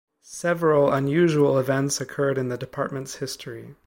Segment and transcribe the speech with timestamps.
[0.23, 3.75] Several unusual events occurred in the department's history.